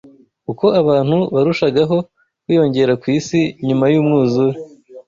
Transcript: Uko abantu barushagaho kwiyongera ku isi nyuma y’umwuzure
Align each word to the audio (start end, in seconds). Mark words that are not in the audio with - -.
Uko 0.51 0.65
abantu 0.81 1.17
barushagaho 1.33 1.97
kwiyongera 2.43 2.93
ku 3.01 3.07
isi 3.17 3.39
nyuma 3.67 3.85
y’umwuzure 3.93 4.57